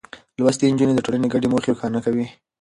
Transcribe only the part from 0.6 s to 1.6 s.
نجونې د ټولنې ګډې